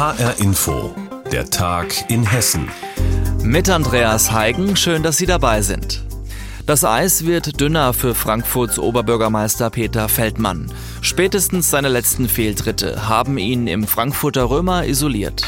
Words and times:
HR 0.00 0.40
Info, 0.40 0.94
der 1.30 1.50
Tag 1.50 2.10
in 2.10 2.24
Hessen. 2.24 2.70
Mit 3.42 3.68
Andreas 3.68 4.32
Heigen, 4.32 4.74
schön, 4.74 5.02
dass 5.02 5.18
Sie 5.18 5.26
dabei 5.26 5.60
sind. 5.60 6.06
Das 6.64 6.86
Eis 6.86 7.26
wird 7.26 7.60
dünner 7.60 7.92
für 7.92 8.14
Frankfurts 8.14 8.78
Oberbürgermeister 8.78 9.68
Peter 9.68 10.08
Feldmann. 10.08 10.72
Spätestens 11.02 11.68
seine 11.68 11.90
letzten 11.90 12.30
Fehltritte 12.30 13.10
haben 13.10 13.36
ihn 13.36 13.66
im 13.66 13.86
Frankfurter 13.86 14.48
Römer 14.48 14.86
isoliert. 14.86 15.44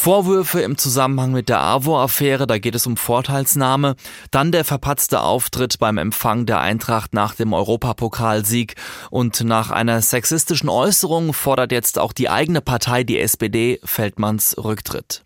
Vorwürfe 0.00 0.62
im 0.62 0.78
Zusammenhang 0.78 1.32
mit 1.32 1.50
der 1.50 1.60
AWO-Affäre, 1.60 2.46
da 2.46 2.56
geht 2.56 2.74
es 2.74 2.86
um 2.86 2.96
Vorteilsnahme, 2.96 3.96
dann 4.30 4.50
der 4.50 4.64
verpatzte 4.64 5.20
Auftritt 5.20 5.78
beim 5.78 5.98
Empfang 5.98 6.46
der 6.46 6.58
Eintracht 6.60 7.12
nach 7.12 7.34
dem 7.34 7.52
Europapokalsieg 7.52 8.76
und 9.10 9.44
nach 9.44 9.70
einer 9.70 10.00
sexistischen 10.00 10.70
Äußerung 10.70 11.34
fordert 11.34 11.70
jetzt 11.70 11.98
auch 11.98 12.14
die 12.14 12.30
eigene 12.30 12.62
Partei, 12.62 13.04
die 13.04 13.20
SPD, 13.20 13.78
Feldmanns 13.84 14.56
Rücktritt. 14.56 15.22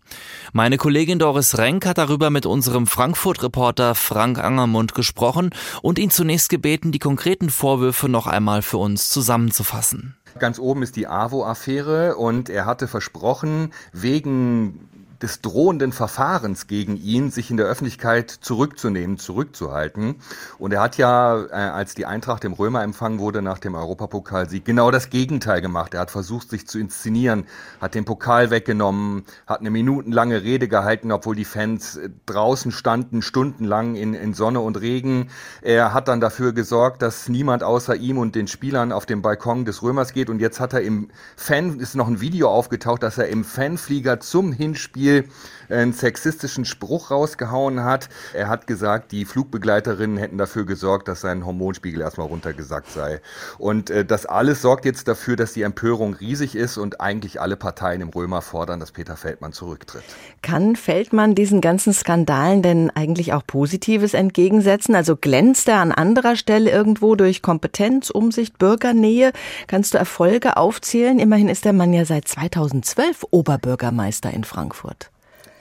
Meine 0.51 0.75
Kollegin 0.75 1.19
Doris 1.19 1.57
Renk 1.57 1.85
hat 1.85 1.97
darüber 1.97 2.29
mit 2.29 2.45
unserem 2.45 2.85
Frankfurt-Reporter 2.85 3.95
Frank 3.95 4.39
Angermund 4.39 4.93
gesprochen 4.93 5.51
und 5.83 5.97
ihn 5.97 6.09
zunächst 6.09 6.49
gebeten, 6.49 6.91
die 6.91 6.99
konkreten 6.99 7.49
Vorwürfe 7.49 8.09
noch 8.09 8.27
einmal 8.27 8.61
für 8.61 8.77
uns 8.79 9.07
zusammenzufassen. 9.07 10.17
Ganz 10.37 10.59
oben 10.59 10.83
ist 10.83 10.97
die 10.97 11.07
AWO-Affäre 11.07 12.17
und 12.17 12.49
er 12.49 12.65
hatte 12.65 12.87
versprochen, 12.87 13.71
wegen 13.93 14.89
des 15.21 15.41
drohenden 15.41 15.91
Verfahrens 15.91 16.67
gegen 16.67 16.97
ihn, 16.97 17.31
sich 17.31 17.49
in 17.49 17.57
der 17.57 17.65
Öffentlichkeit 17.65 18.29
zurückzunehmen, 18.29 19.17
zurückzuhalten. 19.17 20.15
Und 20.57 20.73
er 20.73 20.81
hat 20.81 20.97
ja, 20.97 21.41
äh, 21.45 21.53
als 21.53 21.95
die 21.95 22.05
Eintracht 22.05 22.43
im 22.43 22.53
Römer 22.53 22.83
empfangen 22.83 23.19
wurde 23.19 23.41
nach 23.41 23.59
dem 23.59 23.75
Europapokalsieg, 23.75 24.65
genau 24.65 24.91
das 24.91 25.09
Gegenteil 25.09 25.61
gemacht. 25.61 25.93
Er 25.93 26.01
hat 26.01 26.11
versucht, 26.11 26.49
sich 26.49 26.67
zu 26.67 26.79
inszenieren, 26.79 27.45
hat 27.79 27.95
den 27.95 28.05
Pokal 28.05 28.49
weggenommen, 28.49 29.23
hat 29.47 29.61
eine 29.61 29.71
minutenlange 29.71 30.43
Rede 30.43 30.67
gehalten, 30.67 31.11
obwohl 31.11 31.35
die 31.35 31.45
Fans 31.45 31.95
äh, 31.95 32.09
draußen 32.25 32.71
standen, 32.71 33.21
stundenlang 33.21 33.95
in, 33.95 34.13
in 34.13 34.33
Sonne 34.33 34.59
und 34.59 34.81
Regen. 34.81 35.29
Er 35.61 35.93
hat 35.93 36.07
dann 36.07 36.19
dafür 36.19 36.53
gesorgt, 36.53 37.01
dass 37.01 37.29
niemand 37.29 37.63
außer 37.63 37.95
ihm 37.95 38.17
und 38.17 38.35
den 38.35 38.47
Spielern 38.47 38.91
auf 38.91 39.05
dem 39.05 39.21
Balkon 39.21 39.65
des 39.65 39.81
Römers 39.81 40.13
geht. 40.13 40.29
Und 40.29 40.39
jetzt 40.39 40.59
hat 40.59 40.73
er 40.73 40.81
im 40.81 41.09
Fan, 41.37 41.79
ist 41.79 41.95
noch 41.95 42.07
ein 42.07 42.19
Video 42.19 42.49
aufgetaucht, 42.49 43.03
dass 43.03 43.17
er 43.17 43.29
im 43.29 43.43
Fanflieger 43.43 44.19
zum 44.19 44.51
Hinspiel 44.51 45.04
Spiel 45.05 45.29
einen 45.69 45.93
sexistischen 45.93 46.65
Spruch 46.65 47.11
rausgehauen 47.11 47.83
hat. 47.83 48.09
Er 48.33 48.49
hat 48.49 48.67
gesagt, 48.67 49.11
die 49.11 49.25
Flugbegleiterinnen 49.25 50.17
hätten 50.17 50.37
dafür 50.37 50.65
gesorgt, 50.65 51.07
dass 51.07 51.21
sein 51.21 51.45
Hormonspiegel 51.45 52.01
erstmal 52.01 52.27
runtergesackt 52.27 52.91
sei. 52.91 53.21
Und 53.57 53.89
äh, 53.89 54.05
das 54.05 54.25
alles 54.25 54.61
sorgt 54.61 54.85
jetzt 54.85 55.07
dafür, 55.07 55.35
dass 55.35 55.53
die 55.53 55.63
Empörung 55.63 56.13
riesig 56.13 56.55
ist 56.55 56.77
und 56.77 57.01
eigentlich 57.01 57.41
alle 57.41 57.55
Parteien 57.55 58.01
im 58.01 58.09
Römer 58.09 58.41
fordern, 58.41 58.79
dass 58.79 58.91
Peter 58.91 59.15
Feldmann 59.15 59.53
zurücktritt. 59.53 60.03
Kann 60.41 60.75
Feldmann 60.75 61.35
diesen 61.35 61.61
ganzen 61.61 61.93
Skandalen 61.93 62.61
denn 62.61 62.91
eigentlich 62.91 63.33
auch 63.33 63.45
Positives 63.45 64.13
entgegensetzen? 64.13 64.95
Also 64.95 65.15
glänzt 65.15 65.67
er 65.67 65.79
an 65.79 65.91
anderer 65.91 66.35
Stelle 66.35 66.71
irgendwo 66.71 67.15
durch 67.15 67.41
Kompetenz, 67.41 68.09
Umsicht, 68.09 68.57
Bürgernähe? 68.57 69.31
Kannst 69.67 69.93
du 69.93 69.97
Erfolge 69.97 70.57
aufzählen? 70.57 71.19
Immerhin 71.19 71.49
ist 71.49 71.65
der 71.65 71.73
Mann 71.73 71.93
ja 71.93 72.05
seit 72.05 72.27
2012 72.27 73.25
Oberbürgermeister 73.31 74.31
in 74.31 74.43
Frankfurt. 74.43 74.94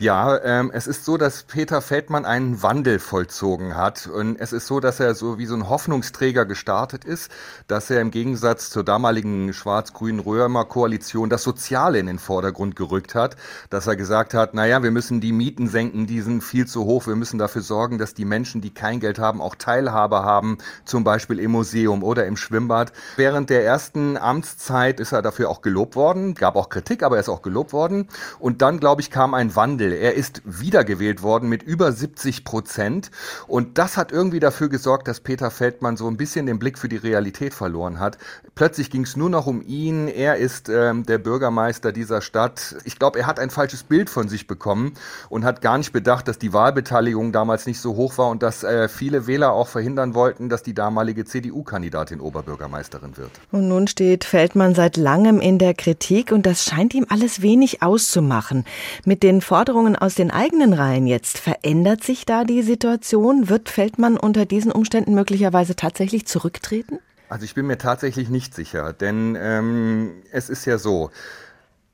Ja, 0.01 0.43
ähm, 0.43 0.73
es 0.75 0.89
ist 0.89 1.05
so, 1.05 1.17
dass 1.17 1.45
Peter 1.45 1.81
Feldmann 1.81 2.25
einen 2.25 2.65
Wandel 2.65 2.99
vollzogen 2.99 3.77
hat. 3.77 4.09
Und 4.09 4.41
es 4.41 4.53
ist 4.53 4.67
so, 4.67 4.81
dass 4.81 4.99
er 4.99 5.15
so 5.15 5.39
wie 5.39 5.47
so 5.47 5.55
ein 5.55 5.69
Hoffnungsträger 5.69 6.47
gestartet 6.47 7.05
ist, 7.05 7.31
dass 7.69 7.91
er 7.91 8.01
im 8.01 8.11
Gegensatz 8.11 8.71
zur 8.71 8.83
damaligen 8.83 9.53
schwarz-grünen 9.53 10.19
Römer 10.19 10.65
Koalition 10.65 11.31
das 11.31 11.45
Soziale 11.45 12.01
in 12.01 12.07
den 12.07 12.19
Vordergrund 12.19 12.75
gerückt 12.75 13.15
hat, 13.15 13.37
dass 13.71 13.87
er 13.87 13.95
gesagt 13.95 14.35
hat, 14.35 14.53
naja, 14.53 14.83
wir 14.83 14.91
müssen 14.91 15.21
die 15.21 15.33
Mieten 15.33 15.69
senken, 15.69 16.09
die 16.09 16.23
sind 16.23 16.43
viel 16.43 16.67
zu 16.67 16.85
hoch. 16.87 17.07
Wir 17.07 17.15
müssen 17.15 17.39
dafür 17.39 17.63
sorgen, 17.63 17.99
dass 17.99 18.15
die 18.15 18.25
Menschen, 18.25 18.61
die 18.61 18.75
kein 18.75 18.99
Geld 18.99 19.21
haben, 19.21 19.41
auch 19.41 19.55
Teilhabe 19.55 20.25
haben, 20.25 20.59
zum 20.85 21.05
Beispiel 21.05 21.39
im 21.39 21.53
Museum 21.53 22.03
oder 22.03 22.27
im 22.27 22.37
Schwimmbad. 22.37 22.93
Während 23.15 23.49
der 23.49 23.65
ersten 23.65 24.17
Amtszeit 24.17 24.99
ist 24.99 25.13
er 25.13 25.23
dafür 25.23 25.51
auch 25.51 25.63
gelobt 25.63 25.95
worden, 25.95 26.35
gab 26.35 26.57
auch 26.57 26.69
Kritik, 26.69 27.05
aber 27.05 27.15
er 27.15 27.21
ist 27.21 27.29
auch 27.29 27.43
gelobt 27.43 27.73
worden. 27.73 28.09
Und 28.41 28.61
dann, 28.61 28.81
glaube 28.81 29.01
ich, 29.01 29.13
kam 29.13 29.35
ein 29.35 29.55
Wandel 29.55 29.84
Wandel. 29.85 29.93
Er 29.93 30.15
ist 30.15 30.43
wiedergewählt 30.45 31.23
worden 31.23 31.49
mit 31.49 31.63
über 31.63 31.93
70 31.93 32.45
Prozent. 32.45 33.11
Und 33.47 33.79
das 33.79 33.97
hat 33.97 34.13
irgendwie 34.13 34.41
dafür 34.41 34.69
gesorgt, 34.69 35.09
dass 35.09 35.21
Peter 35.21 35.51
Feldmann 35.51 35.97
so 35.97 36.09
ein 36.09 36.17
bisschen 36.17 36.47
den 36.47 36.59
Blick 36.59 36.79
für 36.79 36.89
die 36.89 36.97
Realität 36.97 37.55
verloren 37.55 38.01
hat. 38.01 38.19
Plötzlich 38.55 38.91
ging 38.91 39.03
es 39.03 39.17
nur 39.17 39.31
noch 39.31 39.47
um 39.47 39.63
ihn. 39.63 40.09
Er 40.09 40.37
ist 40.37 40.69
ähm, 40.69 41.05
der 41.05 41.19
Bürgermeister 41.19 41.93
dieser 41.93 42.21
Stadt. 42.21 42.77
Ich 42.85 42.99
glaube, 42.99 43.19
er 43.19 43.27
hat 43.27 43.39
ein 43.39 43.51
falsches 43.51 43.83
Bild 43.83 44.11
von 44.11 44.29
sich 44.29 44.47
bekommen 44.47 44.95
und 45.29 45.45
hat 45.45 45.61
gar 45.61 45.79
nicht 45.79 45.93
bedacht, 45.93 46.29
dass 46.29 46.39
die 46.39 46.53
Wahlbeteiligung 46.53 47.33
damals 47.33 47.67
nicht 47.67 47.81
so 47.81 47.97
hoch 47.97 48.17
war 48.19 48.29
und 48.29 48.43
dass 48.43 48.63
äh, 48.63 48.89
viele 48.89 49.27
Wähler 49.27 49.53
auch 49.53 49.69
verhindern 49.69 50.15
wollten, 50.15 50.49
dass 50.49 50.63
die 50.63 50.75
damalige 50.75 51.25
CDU-Kandidatin 51.25 52.21
Oberbürgermeisterin 52.21 53.17
wird. 53.17 53.31
Und 53.51 53.69
nun 53.69 53.87
steht 53.89 54.25
Feldmann 54.25 54.75
seit 54.75 54.97
langem 54.97 55.41
in 55.41 55.59
der 55.59 55.75
Kritik 55.75 56.33
und 56.33 56.47
das 56.47 56.65
scheint 56.65 56.95
ihm 56.95 57.07
alles 57.09 57.43
wenig 57.43 57.83
auszumachen. 57.83 58.65
Mit 59.05 59.23
den 59.23 59.41
Forderungen 59.41 59.74
Forderungen 59.75 59.97
aus 59.97 60.15
den 60.15 60.31
eigenen 60.31 60.73
Reihen 60.73 61.09
jetzt. 61.09 61.37
Verändert 61.37 62.05
sich 62.05 62.25
da 62.25 62.45
die 62.45 62.63
Situation? 62.63 63.49
Wird 63.49 63.69
Feldmann 63.69 64.17
unter 64.17 64.47
diesen 64.47 64.71
Umständen 64.71 65.15
möglicherweise 65.17 65.75
tatsächlich 65.75 66.27
zurücktreten? 66.29 67.01
Also 67.29 67.45
ich 67.45 67.57
bin 67.57 67.67
mir 67.67 67.77
tatsächlich 67.77 68.29
nicht 68.29 68.55
sicher, 68.55 68.93
denn 68.93 69.37
ähm, 69.37 70.23
es 70.31 70.49
ist 70.49 70.65
ja 70.65 70.79
so, 70.79 71.11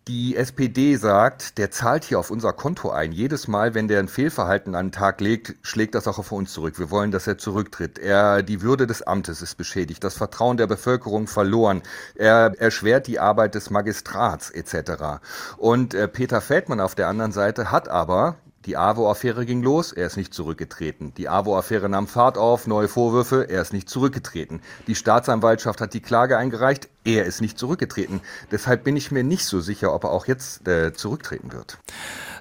die 0.09 0.35
SPD 0.35 0.97
sagt, 0.97 1.59
der 1.59 1.71
zahlt 1.71 2.05
hier 2.05 2.19
auf 2.19 2.31
unser 2.31 2.53
Konto 2.53 2.91
ein. 2.91 3.13
Jedes 3.13 3.49
Mal, 3.49 3.75
wenn 3.75 3.87
der 3.87 4.01
ein 4.01 4.09
Fehlverhalten 4.09 4.75
an 4.75 4.87
den 4.87 4.93
Tag 4.93 5.21
legt, 5.21 5.55
schlägt 5.63 5.95
das 5.95 6.09
auch 6.09 6.19
auf 6.19 6.33
uns 6.33 6.53
zurück. 6.53 6.79
Wir 6.79 6.91
wollen, 6.91 7.11
dass 7.11 7.27
er 7.27 7.39
zurücktritt. 7.39 7.99
Er, 7.99 8.43
die 8.43 8.63
Würde 8.63 8.87
des 8.87 9.03
Amtes 9.03 9.43
ist 9.43 9.57
beschädigt, 9.57 10.03
das 10.03 10.17
Vertrauen 10.17 10.57
der 10.57 10.67
Bevölkerung 10.67 11.27
verloren. 11.27 11.83
Er 12.15 12.55
erschwert 12.59 13.07
die 13.07 13.21
Arbeit 13.21 13.55
des 13.55 13.71
Magistrats 13.71 14.51
etc. 14.51 15.21
Und 15.59 15.95
äh, 15.95 16.09
Peter 16.09 16.41
Feldmann 16.41 16.81
auf 16.81 16.95
der 16.95 17.09
anderen 17.09 17.33
Seite 17.33 17.71
hat 17.71 17.89
aber 17.89 18.37
die 18.67 18.77
AWO-Affäre 18.77 19.47
ging 19.47 19.63
los, 19.63 19.91
er 19.93 20.07
ist 20.07 20.19
nicht 20.19 20.35
zurückgetreten. 20.35 21.15
Die 21.17 21.31
AWO-Affäre 21.31 21.89
nahm 21.89 22.07
Fahrt 22.07 22.37
auf, 22.37 22.67
neue 22.67 22.89
Vorwürfe, 22.89 23.49
er 23.49 23.63
ist 23.63 23.73
nicht 23.73 23.89
zurückgetreten. 23.89 24.61
Die 24.87 24.95
Staatsanwaltschaft 24.95 25.81
hat 25.81 25.95
die 25.95 26.01
Klage 26.01 26.37
eingereicht, 26.37 26.91
er 27.05 27.25
ist 27.25 27.41
nicht 27.41 27.59
zurückgetreten. 27.59 28.21
Deshalb 28.51 28.85
bin 28.85 28.97
ich 28.97 29.11
mir 29.11 29.25
nicht 29.25 29.47
so 29.47 29.61
sicher, 29.61 29.95
ob 29.95 30.05
er 30.05 30.11
auch 30.11 30.27
jetzt 30.27 30.69
äh, 30.69 30.93
zurücktreten 30.93 31.53
wird. 31.53 31.79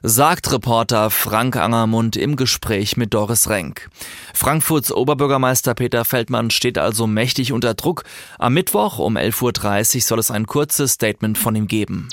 Sagt 0.03 0.51
Reporter 0.51 1.09
Frank 1.09 1.55
Angermund 1.55 2.17
im 2.17 2.35
Gespräch 2.35 2.97
mit 2.97 3.13
Doris 3.13 3.49
Renk. 3.49 3.89
Frankfurts 4.33 4.91
Oberbürgermeister 4.91 5.73
Peter 5.73 6.03
Feldmann 6.03 6.51
steht 6.51 6.77
also 6.77 7.07
mächtig 7.07 7.53
unter 7.53 7.75
Druck. 7.75 8.03
Am 8.37 8.53
Mittwoch 8.53 8.99
um 8.99 9.15
11.30 9.15 9.95
Uhr 9.95 10.01
soll 10.01 10.19
es 10.19 10.31
ein 10.31 10.47
kurzes 10.47 10.91
Statement 10.93 11.37
von 11.37 11.55
ihm 11.55 11.67
geben. 11.67 12.09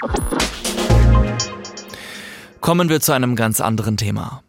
Kommen 2.60 2.88
wir 2.88 3.00
zu 3.00 3.12
einem 3.12 3.36
ganz 3.36 3.60
anderen 3.60 3.96
Thema. 3.96 4.42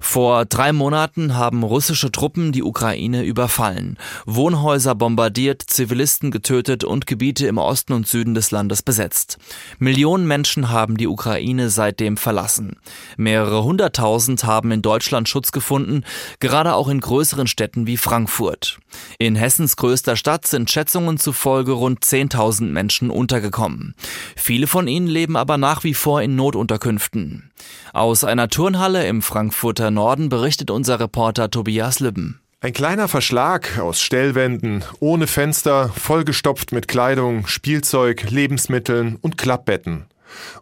Vor 0.00 0.44
drei 0.44 0.72
Monaten 0.72 1.36
haben 1.36 1.62
russische 1.62 2.10
Truppen 2.10 2.52
die 2.52 2.62
Ukraine 2.62 3.24
überfallen, 3.24 3.98
Wohnhäuser 4.26 4.94
bombardiert, 4.94 5.62
Zivilisten 5.64 6.30
getötet 6.30 6.84
und 6.84 7.06
Gebiete 7.06 7.46
im 7.46 7.58
Osten 7.58 7.92
und 7.92 8.06
Süden 8.06 8.34
des 8.34 8.50
Landes 8.50 8.82
besetzt. 8.82 9.38
Millionen 9.78 10.26
Menschen 10.26 10.70
haben 10.70 10.96
die 10.96 11.06
Ukraine 11.06 11.70
seitdem 11.70 12.16
verlassen. 12.16 12.76
Mehrere 13.16 13.62
hunderttausend 13.64 14.44
haben 14.44 14.72
in 14.72 14.82
Deutschland 14.82 15.28
Schutz 15.28 15.52
gefunden, 15.52 16.04
gerade 16.40 16.74
auch 16.74 16.88
in 16.88 17.00
größeren 17.00 17.46
Städten 17.46 17.86
wie 17.86 17.96
Frankfurt. 17.96 18.80
In 19.18 19.36
Hessens 19.36 19.76
größter 19.76 20.16
Stadt 20.16 20.46
sind 20.46 20.70
Schätzungen 20.70 21.16
zufolge 21.16 21.72
rund 21.72 22.04
10.000 22.04 22.64
Menschen 22.64 23.08
untergekommen. 23.08 23.94
Viele 24.36 24.66
von 24.66 24.88
ihnen 24.88 25.06
leben 25.06 25.36
aber 25.36 25.58
nach 25.58 25.84
wie 25.84 25.94
vor 25.94 26.22
in 26.22 26.34
Notunterkünften. 26.34 27.51
Aus 27.92 28.24
einer 28.24 28.48
Turnhalle 28.48 29.06
im 29.06 29.22
Frankfurter 29.22 29.90
Norden 29.90 30.28
berichtet 30.28 30.70
unser 30.70 31.00
Reporter 31.00 31.50
Tobias 31.50 32.00
Lübben. 32.00 32.40
Ein 32.60 32.72
kleiner 32.72 33.08
Verschlag 33.08 33.78
aus 33.80 34.00
Stellwänden, 34.00 34.84
ohne 35.00 35.26
Fenster, 35.26 35.88
vollgestopft 35.88 36.70
mit 36.70 36.86
Kleidung, 36.86 37.46
Spielzeug, 37.48 38.30
Lebensmitteln 38.30 39.16
und 39.20 39.36
Klappbetten. 39.36 40.06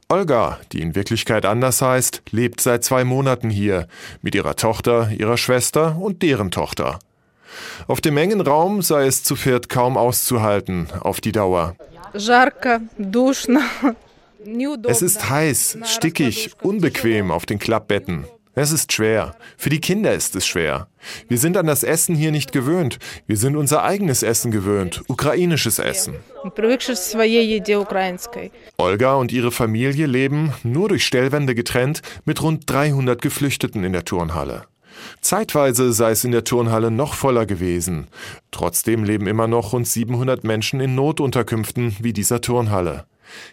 Olga, 0.09 0.59
die 0.73 0.81
in 0.81 0.95
Wirklichkeit 0.95 1.45
anders 1.45 1.83
heißt, 1.83 2.23
lebt 2.31 2.61
seit 2.61 2.85
zwei 2.85 3.05
Monaten 3.05 3.51
hier 3.51 3.87
mit 4.23 4.35
ihrer 4.35 4.57
Tochter, 4.57 5.11
ihrer 5.11 5.37
Schwester 5.37 5.97
und 6.01 6.23
deren 6.23 6.51
Tochter. 6.51 6.99
Auf 7.87 8.01
dem 8.01 8.17
engen 8.17 8.41
Raum 8.41 8.83
sei 8.83 9.07
es 9.07 9.23
zu 9.23 9.37
viert 9.37 9.69
kaum 9.69 9.97
auszuhalten 9.97 10.89
auf 11.01 11.21
die 11.21 11.33
Dauer. 11.33 11.77
Es 14.87 15.03
ist 15.03 15.29
heiß, 15.29 15.79
stickig, 15.85 16.51
unbequem 16.63 17.31
auf 17.31 17.47
den 17.47 17.59
Klappbetten. 17.59 18.25
Es 18.55 18.73
ist 18.73 18.93
schwer. 18.93 19.37
Für 19.57 19.71
die 19.71 19.81
Kinder 19.81 20.13
ist 20.13 20.35
es 20.35 20.47
schwer. 20.47 20.89
Wir 21.29 21.39
sind 21.39 21.57
an 21.57 21.67
das 21.67 21.85
Essen 21.85 22.17
hier 22.17 22.33
nicht 22.33 22.51
gewöhnt. 22.53 22.99
Wir 23.27 23.37
sind 23.37 23.55
unser 23.55 23.85
eigenes 23.85 24.23
Essen 24.23 24.51
gewöhnt, 24.51 25.03
ukrainisches 25.09 25.79
Essen. 25.79 26.17
Olga 28.77 29.15
und 29.15 29.31
ihre 29.33 29.53
Familie 29.53 30.07
leben, 30.07 30.53
nur 30.65 30.89
durch 30.89 31.07
Stellwände 31.07 31.55
getrennt, 31.55 32.03
mit 32.25 32.43
rund 32.43 32.69
300 32.69 33.23
Geflüchteten 33.23 33.85
in 33.85 33.93
der 33.93 34.05
Turnhalle. 34.05 34.65
Zeitweise 35.21 35.93
sei 35.93 36.11
es 36.11 36.25
in 36.25 36.33
der 36.33 36.45
Turnhalle 36.45 36.91
noch 36.91 37.15
voller 37.15 37.47
gewesen. 37.47 38.09
Trotzdem 38.51 39.05
leben 39.05 39.27
immer 39.27 39.47
noch 39.47 39.73
rund 39.73 39.87
700 39.87 40.45
Menschen 40.45 40.81
in 40.81 40.95
Notunterkünften 40.95 41.97
wie 42.01 42.13
dieser 42.13 42.41
Turnhalle. 42.41 43.05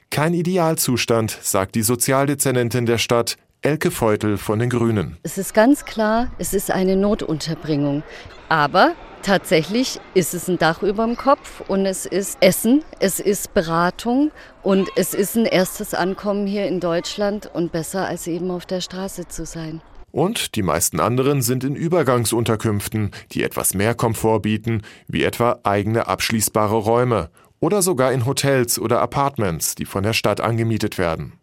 Kein 0.10 0.34
Idealzustand, 0.34 1.38
sagt 1.42 1.76
die 1.76 1.84
Sozialdezernentin 1.84 2.86
der 2.86 2.98
Stadt, 2.98 3.38
Elke 3.62 3.90
Feutel 3.90 4.38
von 4.38 4.60
den 4.60 4.70
Grünen. 4.70 5.18
Es 5.24 5.38
ist 5.38 5.54
ganz 5.54 5.84
klar, 5.84 6.32
es 6.38 6.54
ist 6.54 6.70
eine 6.70 6.96
Notunterbringung. 6.96 8.04
Aber 8.50 8.94
tatsächlich 9.24 10.00
ist 10.14 10.34
es 10.34 10.48
ein 10.48 10.58
Dach 10.58 10.84
über 10.84 11.06
dem 11.06 11.18
Kopf 11.18 11.62
und 11.68 11.86
es 11.86 12.06
ist 12.06 12.38
Essen, 12.40 12.84
es 13.00 13.20
ist 13.20 13.54
Beratung 13.54 14.32
und 14.62 14.90
es 14.96 15.14
ist 15.14 15.36
ein 15.36 15.46
erstes 15.46 15.94
Ankommen 15.94 16.46
hier 16.46 16.68
in 16.68 16.80
Deutschland 16.80 17.50
und 17.54 17.72
besser 17.72 18.08
als 18.08 18.28
eben 18.28 18.52
auf 18.52 18.66
der 18.66 18.80
Straße 18.80 19.28
zu 19.28 19.46
sein. 19.46 19.82
Und 20.12 20.56
die 20.56 20.64
meisten 20.64 21.00
anderen 21.00 21.42
sind 21.42 21.64
in 21.64 21.76
Übergangsunterkünften, 21.76 23.12
die 23.34 23.44
etwas 23.44 23.74
mehr 23.74 23.94
Komfort 23.94 24.42
bieten, 24.42 24.84
wie 25.08 25.24
etwa 25.24 25.60
eigene 25.64 26.08
abschließbare 26.08 26.76
Räume 26.76 27.30
oder 27.60 27.82
sogar 27.82 28.12
in 28.12 28.26
Hotels 28.26 28.80
oder 28.80 29.02
Apartments, 29.02 29.76
die 29.76 29.86
von 29.86 30.04
der 30.04 30.14
Stadt 30.14 30.42
angemietet 30.42 30.98
werden. 30.98 31.34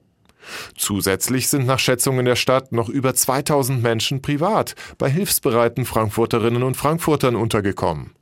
Zusätzlich 0.76 1.48
sind 1.48 1.66
nach 1.66 1.78
Schätzungen 1.78 2.26
der 2.26 2.36
Stadt 2.36 2.72
noch 2.72 2.88
über 2.88 3.14
2000 3.14 3.82
Menschen 3.82 4.22
privat 4.22 4.74
bei 4.98 5.08
hilfsbereiten 5.10 5.86
Frankfurterinnen 5.86 6.62
und 6.62 6.76
Frankfurtern 6.76 7.36
untergekommen. 7.36 8.12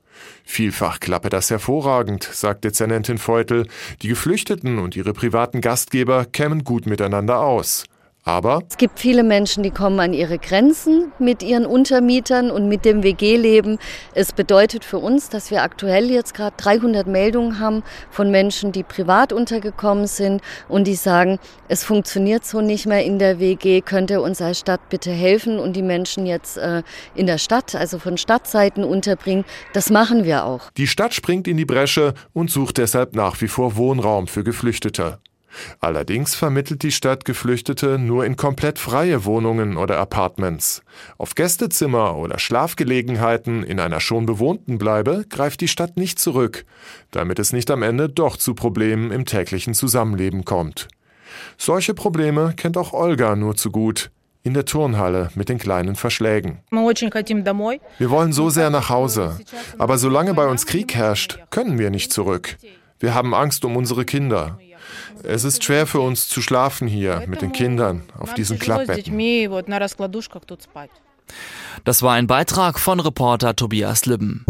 Vielfach 0.45 1.01
klappe 1.01 1.31
das 1.31 1.51
hervorragend, 1.51 2.25
sagt 2.25 2.65
Dezernentin 2.65 3.19
Feutel. 3.19 3.67
Die 4.03 4.09
Geflüchteten 4.09 4.79
und 4.79 4.97
ihre 4.97 5.13
privaten 5.13 5.61
Gastgeber 5.61 6.25
kämen 6.27 6.65
gut 6.65 6.87
miteinander 6.87 7.41
aus. 7.41 7.85
Aber 8.25 8.63
es 8.69 8.77
gibt 8.77 9.01
viele 9.01 9.25
Menschen, 9.25 9.65
die 9.65 9.71
kommen 9.71 9.99
an 9.99 10.13
ihre 10.13 10.39
Grenzen 10.39 11.11
mit 11.19 11.43
ihren 11.43 11.67
Untermietern 11.67 12.53
und 12.53 12.69
mit 12.69 12.85
dem 12.85 13.03
WG-Leben. 13.03 13.79
Es 14.15 14.33
bedeutet 14.33 14.85
für 14.85 14.99
uns, 14.99 15.29
dass 15.29 15.51
wir 15.51 15.63
aktuell 15.63 16.09
jetzt 16.09 16.33
gerade 16.35 16.55
300 16.57 17.09
Meldungen 17.09 17.59
haben 17.59 17.83
von 18.11 18.31
Menschen, 18.31 18.71
die 18.71 18.85
privat 18.85 19.33
untergekommen 19.33 20.07
sind 20.07 20.41
und 20.69 20.87
die 20.87 20.95
sagen, 20.95 21.41
es 21.67 21.83
funktioniert 21.83 22.45
so 22.45 22.61
nicht 22.61 22.87
mehr 22.87 23.05
in 23.05 23.19
der 23.19 23.41
WG, 23.41 23.81
könnte 23.81 24.21
uns 24.21 24.41
als 24.41 24.61
Stadt 24.61 24.89
bitte 24.89 25.11
helfen 25.11 25.59
und 25.59 25.75
die 25.75 25.83
Menschen 25.83 26.25
jetzt 26.25 26.59
äh, 26.59 26.83
in 27.17 27.27
der 27.27 27.39
Stadt, 27.39 27.75
also 27.75 27.99
von 27.99 28.19
Stadtseiten 28.19 28.85
unterbringen. 28.85 29.45
Das 29.73 29.91
machen 29.91 30.25
wir 30.25 30.45
auch. 30.45 30.71
Die 30.77 30.87
Stadt 30.87 31.13
springt 31.13 31.49
in 31.49 31.57
die 31.57 31.65
Bresche 31.65 32.15
und 32.33 32.51
sucht 32.51 32.79
deshalb 32.79 33.17
nach 33.17 33.41
wie 33.41 33.49
vor 33.49 33.77
Wohnraum 33.77 34.29
für 34.29 34.45
Geflüchtete. 34.45 35.19
Allerdings 35.81 36.35
vermittelt 36.35 36.83
die 36.83 36.93
Stadt 36.93 37.25
Geflüchtete 37.25 37.99
nur 37.99 38.25
in 38.25 38.37
komplett 38.37 38.79
freie 38.79 39.25
Wohnungen 39.25 39.77
oder 39.77 39.99
Apartments. 39.99 40.83
Auf 41.19 41.35
Gästezimmer 41.35 42.17
oder 42.17 42.39
Schlafgelegenheiten 42.39 43.63
in 43.63 43.81
einer 43.81 44.01
schon 44.01 44.27
bewohnten 44.27 44.79
Bleibe 44.79 45.25
greift 45.29 45.61
die 45.61 45.69
Stadt 45.69 45.97
nicht 45.97 46.19
zurück, 46.19 46.65
damit 47.11 47.39
es 47.39 47.53
nicht 47.53 47.71
am 47.71 47.83
Ende 47.83 48.09
doch 48.09 48.37
zu 48.37 48.55
Problemen 48.55 49.11
im 49.11 49.25
täglichen 49.25 49.75
Zusammenleben 49.75 50.45
kommt. 50.45 50.89
Solche 51.57 51.95
Probleme 51.95 52.55
kennt 52.57 52.77
auch 52.77 52.93
Olga 52.93 53.37
nur 53.37 53.57
zu 53.57 53.71
gut 53.71 54.11
in 54.45 54.55
der 54.55 54.65
Turnhalle 54.65 55.31
mit 55.35 55.49
den 55.49 55.59
kleinen 55.59 55.95
Verschlägen. 55.95 56.59
Wir 57.99 58.11
wollen 58.11 58.33
so 58.33 58.51
sehr 58.51 58.71
nach 58.71 58.89
Hause, 58.89 59.39
aber 59.79 59.99
solange 59.99 60.35
bei 60.35 60.47
uns 60.47 60.67
Krieg 60.67 60.95
herrscht, 60.95 61.39
können 61.51 61.79
wir 61.79 61.91
nicht 61.91 62.13
zurück. 62.13 62.57
Wir 62.99 63.15
haben 63.15 63.35
Angst 63.35 63.65
um 63.65 63.77
unsere 63.77 64.05
Kinder. 64.05 64.59
Es 65.23 65.45
ist 65.45 65.65
schwer 65.65 65.87
für 65.87 66.01
uns 66.01 66.29
zu 66.29 66.43
schlafen 66.43 66.89
hier 66.89 67.25
mit 67.27 67.43
den 67.43 67.53
Kindern 67.53 68.03
auf 68.19 68.35
diesen 68.35 68.59
Klappbetten. 68.59 69.17
Das 71.85 72.03
war 72.03 72.13
ein 72.13 72.27
Beitrag 72.27 72.79
von 72.79 73.01
Reporter 73.01 73.57
Tobias 73.57 74.07
Libben. 74.07 74.45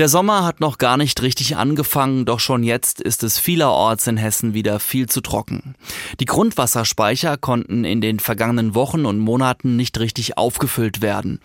Der 0.00 0.08
Sommer 0.08 0.46
hat 0.46 0.60
noch 0.60 0.78
gar 0.78 0.96
nicht 0.96 1.20
richtig 1.20 1.58
angefangen, 1.58 2.24
doch 2.24 2.40
schon 2.40 2.62
jetzt 2.62 3.02
ist 3.02 3.22
es 3.22 3.38
vielerorts 3.38 4.06
in 4.06 4.16
Hessen 4.16 4.54
wieder 4.54 4.80
viel 4.80 5.10
zu 5.10 5.20
trocken. 5.20 5.74
Die 6.20 6.24
Grundwasserspeicher 6.24 7.36
konnten 7.36 7.84
in 7.84 8.00
den 8.00 8.18
vergangenen 8.18 8.74
Wochen 8.74 9.04
und 9.04 9.18
Monaten 9.18 9.76
nicht 9.76 10.00
richtig 10.00 10.38
aufgefüllt 10.38 11.02
werden. 11.02 11.38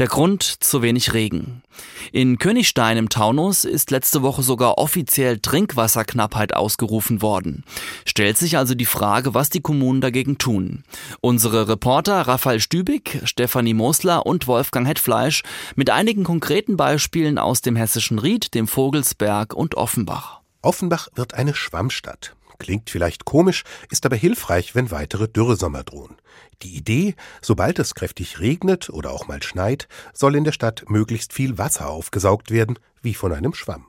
Der 0.00 0.08
Grund 0.08 0.42
zu 0.42 0.82
wenig 0.82 1.14
Regen. 1.14 1.62
In 2.10 2.38
Königstein 2.38 2.96
im 2.96 3.08
Taunus 3.08 3.64
ist 3.64 3.92
letzte 3.92 4.22
Woche 4.22 4.42
sogar 4.42 4.78
offiziell 4.78 5.38
Trinkwasserknappheit 5.38 6.52
ausgerufen 6.52 7.22
worden. 7.22 7.62
Stellt 8.04 8.36
sich 8.36 8.58
also 8.58 8.74
die 8.74 8.86
Frage, 8.86 9.34
was 9.34 9.50
die 9.50 9.60
Kommunen 9.60 10.00
dagegen 10.00 10.36
tun. 10.36 10.82
Unsere 11.20 11.68
Reporter 11.68 12.22
Raphael 12.22 12.58
Stübig, 12.58 13.20
Stefanie 13.22 13.72
Mosler 13.72 14.26
und 14.26 14.48
Wolfgang 14.48 14.88
Hetfleisch 14.88 15.44
mit 15.76 15.90
einigen 15.90 16.24
konkreten 16.24 16.76
Beispielen 16.76 17.38
aus 17.38 17.60
dem 17.60 17.76
hessischen 17.76 17.99
Ried, 18.00 18.54
dem 18.54 18.66
Vogelsberg 18.66 19.52
und 19.52 19.74
Offenbach. 19.74 20.40
Offenbach 20.62 21.08
wird 21.14 21.34
eine 21.34 21.54
Schwammstadt. 21.54 22.34
Klingt 22.58 22.90
vielleicht 22.90 23.24
komisch, 23.24 23.64
ist 23.90 24.06
aber 24.06 24.16
hilfreich, 24.16 24.74
wenn 24.74 24.90
weitere 24.90 25.28
Dürresommer 25.28 25.84
drohen. 25.84 26.16
Die 26.62 26.76
Idee, 26.76 27.14
sobald 27.40 27.78
es 27.78 27.94
kräftig 27.94 28.40
regnet 28.40 28.90
oder 28.90 29.10
auch 29.10 29.28
mal 29.28 29.42
schneit, 29.42 29.88
soll 30.12 30.34
in 30.34 30.44
der 30.44 30.52
Stadt 30.52 30.84
möglichst 30.88 31.32
viel 31.32 31.58
Wasser 31.58 31.88
aufgesaugt 31.88 32.50
werden, 32.50 32.78
wie 33.02 33.14
von 33.14 33.32
einem 33.32 33.54
Schwamm. 33.54 33.86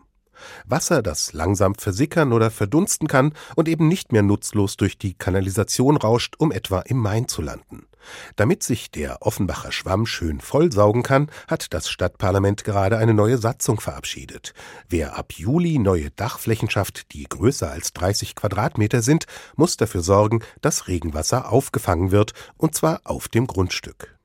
Wasser, 0.65 1.01
das 1.01 1.33
langsam 1.33 1.75
versickern 1.75 2.33
oder 2.33 2.51
verdunsten 2.51 3.07
kann 3.07 3.33
und 3.55 3.67
eben 3.67 3.87
nicht 3.87 4.11
mehr 4.11 4.23
nutzlos 4.23 4.77
durch 4.77 4.97
die 4.97 5.13
Kanalisation 5.13 5.97
rauscht, 5.97 6.35
um 6.37 6.51
etwa 6.51 6.79
im 6.79 6.97
Main 6.97 7.27
zu 7.27 7.41
landen. 7.41 7.87
Damit 8.35 8.63
sich 8.63 8.91
der 8.91 9.21
Offenbacher 9.21 9.71
Schwamm 9.71 10.05
schön 10.05 10.39
vollsaugen 10.39 11.03
kann, 11.03 11.29
hat 11.47 11.73
das 11.73 11.89
Stadtparlament 11.89 12.63
gerade 12.63 12.97
eine 12.97 13.13
neue 13.13 13.37
Satzung 13.37 13.79
verabschiedet. 13.79 14.53
Wer 14.89 15.17
ab 15.17 15.33
Juli 15.33 15.79
neue 15.79 16.11
Dachflächen 16.11 16.69
schafft, 16.69 17.13
die 17.13 17.23
größer 17.23 17.69
als 17.69 17.93
30 17.93 18.35
Quadratmeter 18.35 19.01
sind, 19.01 19.25
muss 19.55 19.77
dafür 19.77 20.01
sorgen, 20.01 20.41
dass 20.61 20.87
Regenwasser 20.87 21.51
aufgefangen 21.51 22.11
wird, 22.11 22.33
und 22.57 22.75
zwar 22.75 23.01
auf 23.03 23.27
dem 23.27 23.47
Grundstück. 23.47 24.17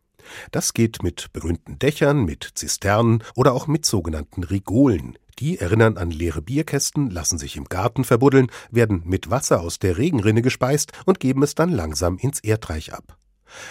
Das 0.51 0.75
geht 0.75 1.03
mit 1.03 1.33
berühmten 1.33 1.79
Dächern, 1.79 2.25
mit 2.25 2.51
Zisternen 2.55 3.23
oder 3.35 3.53
auch 3.53 3.67
mit 3.67 3.87
sogenannten 3.87 4.43
Rigolen. 4.43 5.19
Die 5.39 5.59
erinnern 5.59 5.99
an 5.99 6.11
leere 6.11 6.41
Bierkästen, 6.41 7.11
lassen 7.11 7.39
sich 7.39 7.57
im 7.57 7.65
Garten 7.65 8.05
verbuddeln, 8.05 8.51
werden 8.71 9.03
mit 9.05 9.31
Wasser 9.31 9.61
aus 9.61 9.79
der 9.79 9.99
Regenrinne 9.99 10.41
gespeist 10.41 10.93
und 11.05 11.21
geben 11.21 11.43
es 11.43 11.55
dann 11.55 11.71
langsam 11.71 12.17
ins 12.17 12.41
Erdreich 12.41 12.95
ab. 12.95 13.19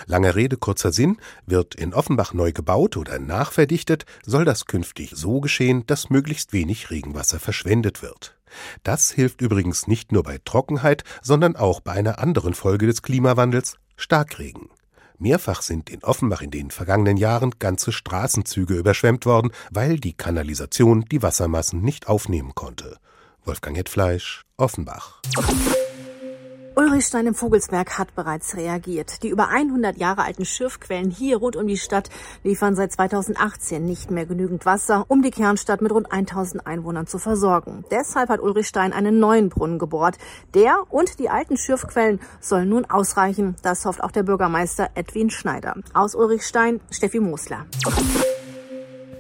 Langer 0.06 0.36
Rede, 0.36 0.58
kurzer 0.58 0.92
Sinn, 0.92 1.18
wird 1.46 1.76
in 1.76 1.94
Offenbach 1.94 2.34
neu 2.34 2.52
gebaut 2.52 2.98
oder 2.98 3.20
nachverdichtet, 3.20 4.06
soll 4.26 4.46
das 4.46 4.66
künftig 4.66 5.12
so 5.16 5.42
geschehen, 5.42 5.86
dass 5.88 6.10
möglichst 6.10 6.54
wenig 6.54 6.90
Regenwasser 6.92 7.40
verschwendet 7.40 8.02
wird. 8.02 8.38
Das 8.84 9.12
hilft 9.12 9.42
übrigens 9.42 9.88
nicht 9.88 10.12
nur 10.12 10.24
bei 10.24 10.40
Trockenheit, 10.44 11.04
sondern 11.22 11.56
auch 11.56 11.82
bei 11.82 11.94
einer 11.94 12.20
anderen 12.20 12.54
Folge 12.54 12.88
des 12.88 13.02
Klimawandels, 13.02 13.78
Starkregen. 13.98 14.70
Mehrfach 15.18 15.62
sind 15.62 15.90
in 15.90 16.04
Offenbach 16.04 16.42
in 16.42 16.52
den 16.52 16.72
vergangenen 16.72 17.18
Jahren 17.18 17.52
ganze 17.60 17.92
Straßenzüge 17.92 18.76
überschwemmt 18.76 19.26
worden, 19.26 19.52
weil 19.72 19.98
die 19.98 20.14
Kanalisation 20.14 21.06
die 21.06 21.22
Wassermassen 21.22 21.82
nicht 21.82 22.08
aufnehmen 22.08 22.54
konnte. 22.54 22.98
Wolfgang 23.46 23.78
Hetfleisch, 23.78 24.44
Offenbach. 24.58 25.22
Ulrichstein 26.78 27.26
im 27.26 27.36
Vogelsberg 27.36 27.98
hat 27.98 28.16
bereits 28.16 28.58
reagiert. 28.58 29.24
Die 29.24 29.30
über 29.30 29.48
100 29.48 29.98
Jahre 29.98 30.24
alten 30.24 30.44
Schürfquellen 30.44 31.10
hier 31.10 31.38
rund 31.38 31.56
um 31.56 31.68
die 31.68 31.78
Stadt 31.78 32.10
liefern 32.44 32.76
seit 32.76 32.92
2018 32.92 33.86
nicht 33.86 34.12
mehr 34.12 34.26
genügend 34.26 34.66
Wasser, 34.66 35.06
um 35.08 35.22
die 35.22 35.32
Kernstadt 35.32 35.82
mit 35.82 35.94
rund 35.94 36.12
1000 36.12 36.68
Einwohnern 36.68 37.08
zu 37.08 37.18
versorgen. 37.18 37.86
Deshalb 37.92 38.28
hat 38.28 38.42
Ulrichstein 38.42 38.92
einen 38.92 39.20
neuen 39.20 39.48
Brunnen 39.48 39.80
gebohrt. 39.80 40.18
Der 40.54 40.84
und 40.90 41.18
die 41.20 41.30
alten 41.30 41.56
Schürfquellen 41.56 42.20
sollen 42.42 42.68
nun 42.68 42.84
ausreichen. 42.84 43.56
Das 43.62 43.86
hofft 43.86 44.04
auch 44.04 44.12
der 44.12 44.24
Bürgermeister 44.24 44.90
Edwin 44.96 45.30
Schneider. 45.30 45.76
Aus 45.94 46.14
Ulrichstein, 46.14 46.82
Steffi 46.92 47.22
Mosler. 47.22 47.66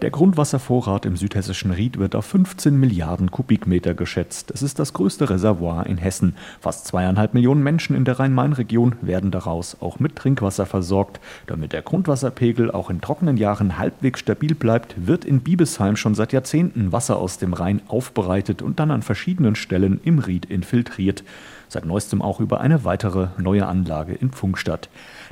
Der 0.05 0.12
Grundwasservorrat 0.12 1.07
im 1.07 1.17
südhessischen 1.17 1.71
Ried 1.71 1.97
wird 1.97 2.13
auf 2.13 2.25
15 2.25 2.79
Milliarden 2.79 3.31
Kubikmeter 3.31 3.95
geschätzt. 3.95 4.51
Es 4.51 4.62
ist 4.62 4.77
das 4.77 4.93
größte 4.93 5.31
Reservoir 5.31 5.88
in 5.88 5.97
Hessen. 5.97 6.35
Fast 6.62 6.85
zweieinhalb 6.85 7.33
Millionen 7.33 7.63
Menschen 7.63 7.95
in 7.95 8.05
der 8.05 8.19
Rhein-Main-Region 8.19 8.97
werden 9.01 9.31
daraus 9.31 9.77
auch 9.81 9.97
mit 9.97 10.15
Trinkwasser 10.15 10.67
versorgt. 10.67 11.19
Damit 11.47 11.74
der 11.74 11.81
Grundwasserpegel 11.81 12.69
auch 12.69 12.91
in 12.91 13.01
trockenen 13.01 13.38
Jahren 13.38 13.79
halbwegs 13.79 14.19
stabil 14.19 14.53
bleibt, 14.53 15.07
wird 15.07 15.25
in 15.25 15.39
Biebesheim 15.39 15.95
schon 15.95 16.13
seit 16.13 16.33
Jahrzehnten 16.33 16.91
Wasser 16.91 17.17
aus 17.17 17.39
dem 17.39 17.53
Rhein 17.53 17.81
aufbereitet 17.88 18.62
und 18.62 18.79
dann 18.79 18.91
an 18.91 19.01
verschiedenen 19.01 19.55
Stellen 19.55 20.00
im 20.03 20.19
Ried 20.19 20.45
infiltriert 20.45 21.24
seit 21.69 21.86
neuestem 21.86 22.22
auch 22.22 22.39
über 22.39 22.62
eine 22.62 22.84
weitere 22.84 23.27
neue 23.38 23.67
Anlage 23.67 24.13
in 24.13 24.31
Pfungstadt. 24.31 24.89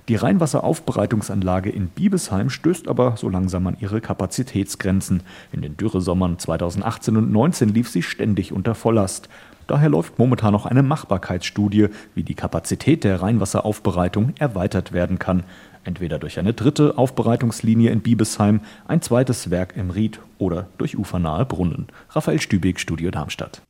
Die 0.07 0.15
Rheinwasseraufbereitungsanlage 0.15 1.69
in 1.69 1.87
Biebesheim 1.87 2.49
stößt 2.49 2.87
aber 2.87 3.15
so 3.17 3.29
langsam 3.29 3.67
an 3.67 3.77
ihre 3.79 4.01
Kapazitätsgrenzen. 4.01 5.23
In 5.51 5.61
den 5.61 5.77
Dürresommern 5.77 6.39
2018 6.39 7.17
und 7.17 7.33
2019 7.33 7.69
lief 7.69 7.89
sie 7.89 8.03
ständig 8.03 8.51
unter 8.51 8.75
Volllast. 8.75 9.29
Daher 9.67 9.89
läuft 9.89 10.19
momentan 10.19 10.51
noch 10.51 10.65
eine 10.65 10.83
Machbarkeitsstudie, 10.83 11.87
wie 12.15 12.23
die 12.23 12.35
Kapazität 12.35 13.03
der 13.03 13.21
Rheinwasseraufbereitung 13.21 14.33
erweitert 14.37 14.91
werden 14.91 15.19
kann. 15.19 15.43
Entweder 15.85 16.19
durch 16.19 16.39
eine 16.39 16.53
dritte 16.53 16.97
Aufbereitungslinie 16.97 17.91
in 17.91 18.01
Biebesheim, 18.01 18.61
ein 18.87 19.01
zweites 19.01 19.49
Werk 19.49 19.75
im 19.75 19.89
Ried 19.89 20.19
oder 20.37 20.67
durch 20.77 20.97
ufernahe 20.97 21.45
Brunnen. 21.45 21.87
Raphael 22.09 22.41
Stübig, 22.41 22.79
Studio 22.79 23.11
Darmstadt. 23.11 23.61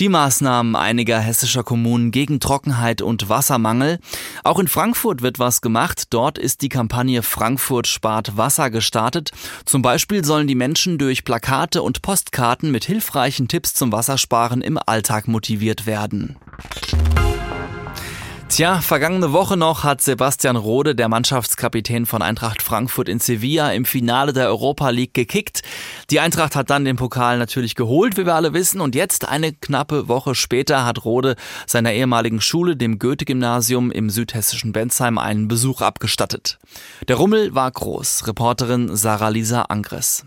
Die 0.00 0.08
Maßnahmen 0.08 0.74
einiger 0.74 1.20
hessischer 1.20 1.62
Kommunen 1.62 2.10
gegen 2.10 2.40
Trockenheit 2.40 3.00
und 3.00 3.28
Wassermangel. 3.28 4.00
Auch 4.42 4.58
in 4.58 4.66
Frankfurt 4.66 5.22
wird 5.22 5.38
was 5.38 5.60
gemacht. 5.60 6.06
Dort 6.10 6.36
ist 6.36 6.62
die 6.62 6.68
Kampagne 6.68 7.22
Frankfurt 7.22 7.86
spart 7.86 8.36
Wasser 8.36 8.70
gestartet. 8.70 9.30
Zum 9.64 9.82
Beispiel 9.82 10.24
sollen 10.24 10.48
die 10.48 10.56
Menschen 10.56 10.98
durch 10.98 11.24
Plakate 11.24 11.80
und 11.80 12.02
Postkarten 12.02 12.72
mit 12.72 12.84
hilfreichen 12.84 13.46
Tipps 13.46 13.72
zum 13.74 13.92
Wassersparen 13.92 14.62
im 14.62 14.78
Alltag 14.84 15.28
motiviert 15.28 15.86
werden. 15.86 16.36
Tja, 18.54 18.80
vergangene 18.80 19.32
Woche 19.32 19.56
noch 19.56 19.82
hat 19.82 20.00
Sebastian 20.00 20.54
Rode, 20.54 20.94
der 20.94 21.08
Mannschaftskapitän 21.08 22.06
von 22.06 22.22
Eintracht 22.22 22.62
Frankfurt 22.62 23.08
in 23.08 23.18
Sevilla, 23.18 23.72
im 23.72 23.84
Finale 23.84 24.32
der 24.32 24.46
Europa 24.46 24.90
League 24.90 25.12
gekickt. 25.12 25.62
Die 26.08 26.20
Eintracht 26.20 26.54
hat 26.54 26.70
dann 26.70 26.84
den 26.84 26.94
Pokal 26.94 27.38
natürlich 27.38 27.74
geholt, 27.74 28.16
wie 28.16 28.26
wir 28.26 28.36
alle 28.36 28.52
wissen. 28.52 28.80
Und 28.80 28.94
jetzt, 28.94 29.26
eine 29.26 29.52
knappe 29.52 30.06
Woche 30.06 30.36
später, 30.36 30.84
hat 30.84 31.04
Rode 31.04 31.34
seiner 31.66 31.94
ehemaligen 31.94 32.40
Schule, 32.40 32.76
dem 32.76 33.00
Goethe-Gymnasium 33.00 33.90
im 33.90 34.08
südhessischen 34.08 34.70
Bensheim, 34.70 35.18
einen 35.18 35.48
Besuch 35.48 35.80
abgestattet. 35.80 36.60
Der 37.08 37.16
Rummel 37.16 37.56
war 37.56 37.72
groß. 37.72 38.28
Reporterin 38.28 38.94
Sarah-Lisa 38.94 39.62
Angres. 39.62 40.26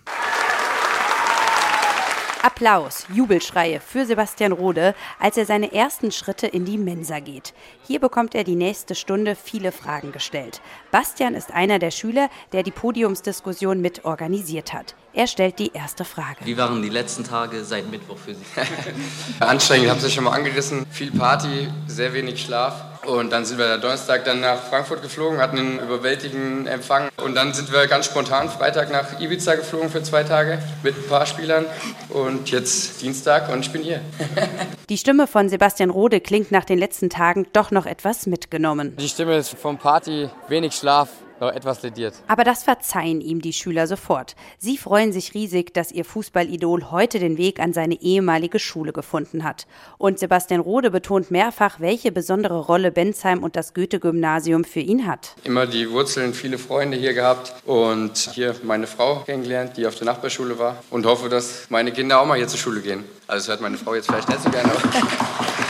Applaus, 2.47 3.05
Jubelschreie 3.13 3.81
für 3.81 4.05
Sebastian 4.05 4.53
Rode, 4.53 4.95
als 5.19 5.35
er 5.35 5.45
seine 5.45 5.73
ersten 5.73 6.13
Schritte 6.13 6.47
in 6.47 6.63
die 6.63 6.77
Mensa 6.77 7.19
geht. 7.19 7.53
Hier 7.85 7.99
bekommt 7.99 8.35
er 8.35 8.45
die 8.45 8.55
nächste 8.55 8.95
Stunde 8.95 9.35
viele 9.35 9.73
Fragen 9.73 10.13
gestellt. 10.13 10.61
Bastian 10.89 11.35
ist 11.35 11.51
einer 11.51 11.77
der 11.77 11.91
Schüler, 11.91 12.29
der 12.53 12.63
die 12.63 12.71
Podiumsdiskussion 12.71 13.81
mit 13.81 14.05
organisiert 14.05 14.71
hat. 14.71 14.95
Er 15.17 15.25
stellt 15.25 15.57
die 15.57 15.71
erste 15.73 16.05
Frage. 16.05 16.45
Wie 16.45 16.55
waren 16.59 16.79
die 16.83 16.89
letzten 16.89 17.23
Tage 17.23 17.63
seit 17.63 17.89
Mittwoch 17.89 18.19
für 18.19 18.35
Sie? 18.35 18.45
Anstrengend, 19.39 19.85
ich 19.85 19.89
habe 19.89 19.99
es 19.99 20.13
schon 20.13 20.25
mal 20.25 20.33
angerissen. 20.33 20.85
Viel 20.91 21.09
Party, 21.09 21.69
sehr 21.87 22.13
wenig 22.13 22.39
Schlaf. 22.39 22.83
Und 23.03 23.31
dann 23.31 23.43
sind 23.43 23.57
wir 23.57 23.73
am 23.73 23.81
Donnerstag 23.81 24.25
dann 24.25 24.41
nach 24.41 24.61
Frankfurt 24.61 25.01
geflogen, 25.01 25.39
hatten 25.39 25.57
einen 25.57 25.79
überwältigenden 25.79 26.67
Empfang. 26.67 27.09
Und 27.17 27.33
dann 27.33 27.51
sind 27.55 27.73
wir 27.73 27.87
ganz 27.87 28.05
spontan 28.05 28.47
Freitag 28.47 28.91
nach 28.91 29.19
Ibiza 29.19 29.55
geflogen 29.55 29.89
für 29.89 30.03
zwei 30.03 30.23
Tage 30.23 30.59
mit 30.83 30.95
ein 30.95 31.09
paar 31.09 31.25
Spielern. 31.25 31.65
Und 32.09 32.51
jetzt 32.51 33.01
Dienstag 33.01 33.49
und 33.49 33.61
ich 33.61 33.71
bin 33.71 33.81
hier. 33.81 34.01
Die 34.89 34.99
Stimme 34.99 35.25
von 35.25 35.49
Sebastian 35.49 35.89
Rode 35.89 36.21
klingt 36.21 36.51
nach 36.51 36.63
den 36.63 36.77
letzten 36.77 37.09
Tagen 37.09 37.47
doch 37.53 37.71
noch 37.71 37.87
etwas 37.87 38.27
mitgenommen. 38.27 38.95
Die 38.97 39.09
Stimme 39.09 39.35
ist 39.37 39.55
vom 39.55 39.79
Party, 39.79 40.29
wenig 40.47 40.75
Schlaf, 40.75 41.09
noch 41.39 41.51
etwas 41.51 41.81
lediert. 41.83 42.13
Aber 42.27 42.43
das 42.43 42.63
verzeihen 42.63 43.21
ihm 43.21 43.41
die 43.41 43.53
Schüler 43.53 43.87
sofort. 43.87 44.35
Sie 44.57 44.77
freuen 44.77 45.11
sich 45.11 45.33
riesig, 45.33 45.73
dass 45.73 45.91
ihr 45.91 46.05
Fußballidol 46.05 46.91
heute 46.91 47.19
den 47.19 47.37
Weg 47.37 47.59
an 47.59 47.73
seine 47.73 48.01
ehemalige 48.01 48.59
Schule 48.59 48.93
gefunden 48.93 49.43
hat. 49.43 49.67
Und 49.97 50.19
Sebastian 50.19 50.61
Rode 50.61 50.91
betont 50.91 51.31
mehrfach, 51.31 51.79
welche 51.79 52.11
besondere 52.11 52.59
Rolle 52.59 52.91
Bensheim 52.91 53.43
und 53.43 53.55
das 53.55 53.73
Goethe-Gymnasium 53.73 54.63
für 54.63 54.79
ihn 54.79 55.07
hat. 55.07 55.35
Immer 55.43 55.67
die 55.67 55.89
Wurzeln, 55.91 56.33
viele 56.33 56.57
Freunde 56.57 56.97
hier 56.97 57.13
gehabt 57.13 57.53
und 57.65 58.17
hier 58.33 58.55
meine 58.63 58.87
Frau 58.87 59.21
kennengelernt, 59.25 59.77
die 59.77 59.85
auf 59.87 59.95
der 59.95 60.05
Nachbarschule 60.05 60.59
war 60.59 60.77
und 60.89 61.05
hoffe, 61.05 61.29
dass 61.29 61.67
meine 61.69 61.91
Kinder 61.91 62.19
auch 62.19 62.25
mal 62.25 62.37
hier 62.37 62.47
zur 62.47 62.59
Schule 62.59 62.81
gehen. 62.81 63.03
Also 63.27 63.43
das 63.43 63.47
hört 63.49 63.61
meine 63.61 63.77
Frau 63.77 63.95
jetzt 63.95 64.07
vielleicht 64.07 64.29
nicht 64.29 64.41
so 64.41 64.49
gerne. 64.49 64.71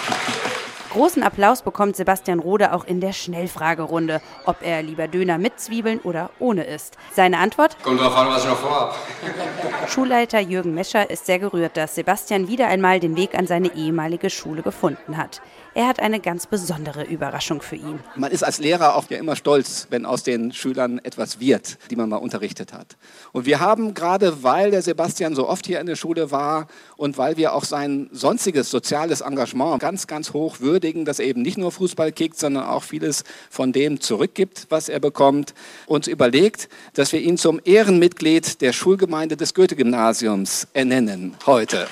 Großen 0.98 1.22
Applaus 1.22 1.62
bekommt 1.62 1.96
Sebastian 1.96 2.40
Rode 2.40 2.74
auch 2.74 2.84
in 2.84 3.00
der 3.02 3.14
Schnellfragerunde, 3.14 4.20
ob 4.46 4.64
er 4.64 4.82
lieber 4.82 5.08
Döner 5.08 5.38
mit 5.38 5.60
Zwiebeln 5.60 6.00
oder 6.00 6.32
ohne 6.40 6.64
isst. 6.64 6.98
Seine 7.14 7.38
Antwort? 7.38 7.78
Kommt 7.84 8.02
drauf 8.02 8.18
an, 8.18 8.30
was 8.30 8.42
ich 8.42 8.50
noch 8.50 8.58
vorhab. 8.58 8.96
Schulleiter 9.88 10.40
Jürgen 10.40 10.74
Mescher 10.74 11.08
ist 11.08 11.28
sehr 11.28 11.38
gerührt, 11.38 11.78
dass 11.78 11.94
Sebastian 11.94 12.48
wieder 12.48 12.66
einmal 12.66 13.00
den 13.00 13.16
Weg 13.16 13.38
an 13.38 13.46
seine 13.46 13.76
ehemalige 13.76 14.32
Schule 14.32 14.64
gefunden 14.64 15.18
hat. 15.18 15.40
Er 15.78 15.88
hat 15.88 16.00
eine 16.00 16.20
ganz 16.20 16.48
besondere 16.48 17.04
Überraschung 17.04 17.62
für 17.62 17.76
ihn. 17.76 18.00
Man 18.16 18.32
ist 18.32 18.42
als 18.42 18.58
Lehrer 18.58 18.96
auch 18.96 19.08
ja 19.12 19.20
immer 19.20 19.36
stolz, 19.36 19.86
wenn 19.92 20.08
aus 20.08 20.24
den 20.24 20.52
Schülern 20.52 20.98
etwas 20.98 21.40
wird, 21.40 21.78
die 21.92 21.96
man 21.96 22.10
mal 22.10 22.16
unterrichtet 22.16 22.74
hat. 22.74 22.98
Und 23.32 23.46
wir 23.46 23.60
haben 23.60 23.94
gerade, 23.94 24.42
weil 24.42 24.72
der 24.72 24.82
Sebastian 24.82 25.36
so 25.36 25.48
oft 25.48 25.68
hier 25.68 25.80
in 25.80 25.86
der 25.86 25.96
Schule 25.96 26.32
war 26.32 26.66
und 26.96 27.20
weil 27.20 27.38
wir 27.38 27.54
auch 27.54 27.64
sein 27.64 28.10
sonstiges 28.12 28.72
soziales 28.72 29.22
Engagement 29.22 29.80
ganz, 29.80 30.08
ganz 30.08 30.34
hoch 30.34 30.62
würdigen, 30.62 31.06
dass 31.06 31.20
er 31.20 31.28
eben 31.28 31.44
nicht 31.44 31.60
nur 31.60 31.72
Fußball 31.72 32.12
kickt, 32.12 32.40
sondern 32.40 32.66
auch 32.66 32.82
vieles 32.82 33.24
von 33.52 33.72
dem 33.72 34.02
zurückgibt, 34.02 34.66
was 34.70 34.90
er 34.90 35.00
bekommt, 35.00 35.54
uns 35.86 36.08
überlegt, 36.08 36.70
dass 36.96 37.14
wir 37.14 37.22
ihn 37.22 37.38
zum 37.38 37.62
Ehrenmitglied 37.64 38.62
der 38.62 38.74
Schulgemeinde 38.74 39.38
des 39.38 39.54
Goethe-Gymnasiums 39.54 40.70
ernennen 40.74 41.36
heute. 41.46 41.86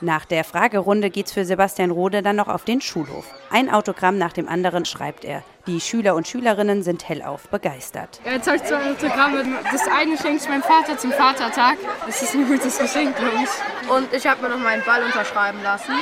Nach 0.00 0.24
der 0.24 0.44
Fragerunde 0.44 1.10
geht's 1.10 1.32
für 1.32 1.44
Sebastian 1.44 1.90
Rode 1.90 2.22
dann 2.22 2.36
noch 2.36 2.46
auf 2.46 2.64
den 2.64 2.80
Schulhof. 2.80 3.26
Ein 3.50 3.68
Autogramm 3.68 4.16
nach 4.16 4.32
dem 4.32 4.48
anderen 4.48 4.84
schreibt 4.84 5.24
er. 5.24 5.42
Die 5.66 5.80
Schüler 5.80 6.14
und 6.14 6.26
Schülerinnen 6.26 6.82
sind 6.82 7.08
hellauf 7.08 7.48
begeistert. 7.48 8.20
Jetzt 8.24 8.46
habe 8.46 8.56
ich 8.56 8.64
zwei 8.64 8.90
Autogramme. 8.90 9.44
Das 9.70 9.82
eine 9.88 10.16
schenke 10.16 10.42
ich 10.42 10.48
meinem 10.48 10.62
Vater 10.62 10.96
zum 10.96 11.12
Vatertag. 11.12 11.76
Das 12.06 12.22
ist 12.22 12.34
ein 12.34 12.46
gutes 12.46 12.78
Geschenk, 12.78 13.16
glaube 13.16 13.36
ich. 13.42 13.90
Und 13.90 14.12
ich 14.14 14.26
habe 14.26 14.42
mir 14.42 14.48
noch 14.48 14.58
meinen 14.58 14.82
Ball 14.84 15.02
unterschreiben 15.02 15.62
lassen. 15.62 15.92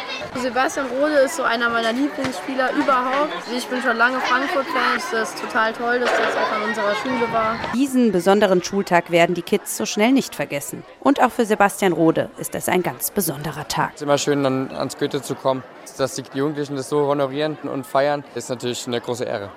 Sebastian 0.40 0.86
Rode 0.86 1.14
ist 1.24 1.36
so 1.36 1.42
einer 1.42 1.68
meiner 1.68 1.92
Lieblingsspieler 1.92 2.72
überhaupt. 2.74 3.32
Ich 3.56 3.66
bin 3.66 3.82
schon 3.82 3.96
lange 3.96 4.20
Frankfurt-Fan. 4.20 4.96
Es 4.98 5.12
ist 5.12 5.40
total 5.40 5.72
toll, 5.72 5.98
dass 5.98 6.10
er 6.10 6.24
jetzt 6.26 6.36
auch 6.36 6.52
an 6.52 6.62
unserer 6.68 6.94
Schule 6.96 7.32
war. 7.32 7.56
Diesen 7.74 8.12
besonderen 8.12 8.62
Schultag 8.62 9.10
werden 9.10 9.34
die 9.34 9.42
Kids 9.42 9.76
so 9.76 9.84
schnell 9.84 10.12
nicht 10.12 10.34
vergessen. 10.36 10.84
Und 11.00 11.20
auch 11.20 11.32
für 11.32 11.44
Sebastian 11.44 11.92
Rode 11.92 12.30
ist 12.38 12.54
es 12.54 12.68
ein 12.68 12.82
ganz 12.82 13.10
besonderer 13.10 13.66
Tag. 13.66 13.90
Es 13.90 13.96
ist 13.96 14.02
immer 14.02 14.18
schön, 14.18 14.44
dann 14.44 14.70
ans 14.70 14.96
Goethe 14.96 15.22
zu 15.22 15.34
kommen. 15.34 15.64
Dass 15.98 16.14
die 16.14 16.24
Jugendlichen 16.34 16.76
das 16.76 16.88
so 16.88 17.06
honorieren 17.06 17.56
und 17.62 17.86
feiern, 17.86 18.22
ist 18.34 18.50
natürlich 18.50 18.86
eine 18.86 19.00
große 19.00 19.24
Ehre. 19.24 19.50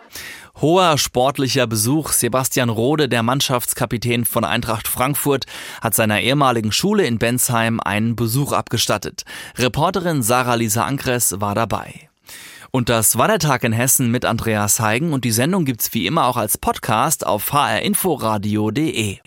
Hoher 0.62 0.98
sportlicher 0.98 1.68
Besuch. 1.68 2.12
Sebastian 2.12 2.70
Rode, 2.70 3.08
der 3.08 3.24
Mannschaftskapitän 3.24 4.26
von 4.26 4.44
Eintracht 4.44 4.88
Frankfurt, 4.88 5.46
hat 5.82 5.96
seiner 5.96 6.20
ehemaligen 6.20 6.72
Schule 6.72 7.06
in 7.06 7.18
Bensheim 7.18 7.80
einen 7.80 8.16
Besuch 8.16 8.52
abgestattet. 8.52 9.24
Reporterin 9.58 10.22
Sarah-Lisa 10.22 10.84
Ankres 10.84 11.40
war 11.40 11.56
dabei. 11.56 12.10
Und 12.72 12.90
das 12.90 13.18
war 13.18 13.28
der 13.28 13.40
Tag 13.40 13.64
in 13.64 13.72
Hessen 13.72 14.12
mit 14.12 14.26
Andreas 14.26 14.80
Heigen 14.80 15.14
und 15.14 15.24
die 15.24 15.32
Sendung 15.32 15.66
gibt's 15.66 15.94
wie 15.94 16.06
immer 16.06 16.26
auch 16.28 16.38
als 16.38 16.58
Podcast 16.58 17.26
auf 17.26 17.54
hrinforadio.de. 17.54 19.20